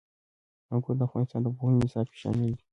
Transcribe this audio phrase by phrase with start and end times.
[0.73, 2.61] انګور د افغانستان د پوهنې نصاب کې شامل دي.